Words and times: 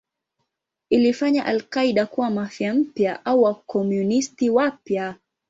Ilifanya 0.89 1.45
al-Qaeda 1.45 2.05
kuwa 2.05 2.29
Mafia 2.29 2.73
mpya 2.73 3.25
au 3.25 3.43
Wakomunisti 3.43 4.49
wapya. 4.49 5.15